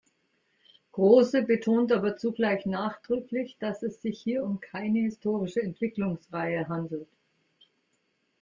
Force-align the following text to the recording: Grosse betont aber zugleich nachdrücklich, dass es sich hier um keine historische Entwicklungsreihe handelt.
Grosse 0.93 1.37
betont 1.45 1.91
aber 1.91 2.17
zugleich 2.17 2.65
nachdrücklich, 2.65 3.57
dass 3.59 3.83
es 3.83 4.01
sich 4.01 4.19
hier 4.19 4.43
um 4.43 4.59
keine 4.59 4.97
historische 4.97 5.61
Entwicklungsreihe 5.61 6.67
handelt. 6.67 7.11